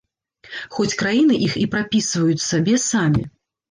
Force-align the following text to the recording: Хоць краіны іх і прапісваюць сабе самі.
Хоць 0.77 0.95
краіны 1.03 1.39
іх 1.51 1.59
і 1.67 1.69
прапісваюць 1.77 2.43
сабе 2.51 2.85
самі. 2.91 3.33